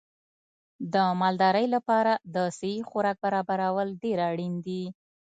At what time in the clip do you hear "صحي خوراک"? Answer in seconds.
2.57-3.17